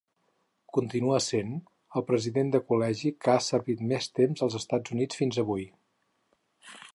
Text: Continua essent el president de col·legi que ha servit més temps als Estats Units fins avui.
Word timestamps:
Continua 0.77 1.17
essent 1.17 1.51
el 2.01 2.05
president 2.07 2.49
de 2.55 2.61
col·legi 2.71 3.11
que 3.25 3.35
ha 3.35 3.43
servit 3.49 3.85
més 3.93 4.09
temps 4.21 4.45
als 4.47 4.59
Estats 4.61 4.97
Units 4.97 5.21
fins 5.21 5.41
avui. 5.45 5.69